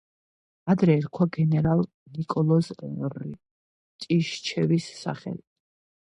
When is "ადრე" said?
0.73-0.93